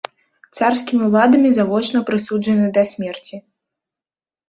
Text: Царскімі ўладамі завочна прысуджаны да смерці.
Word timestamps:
Царскімі 0.59 1.03
ўладамі 1.09 1.53
завочна 1.59 2.03
прысуджаны 2.09 2.67
да 2.81 2.89
смерці. 2.97 3.35